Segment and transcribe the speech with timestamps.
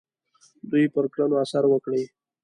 [0.71, 2.03] دوی پر کړنو اثر وکړي.